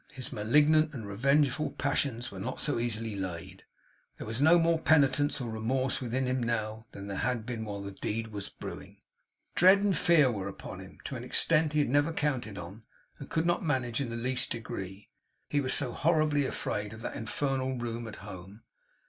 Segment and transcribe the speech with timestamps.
[0.11, 3.65] His malignant and revengeful passions were not so easily laid.
[4.17, 7.83] There was no more penitence or remorse within him now than there had been while
[7.83, 8.97] the deed was brewing.
[9.53, 12.81] Dread and fear were upon him, to an extent he had never counted on,
[13.19, 15.11] and could not manage in the least degree.
[15.49, 18.63] He was so horribly afraid of that infernal room at home.